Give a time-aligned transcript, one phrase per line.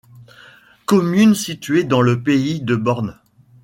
[0.87, 3.19] Commune située dans le Pays de Born.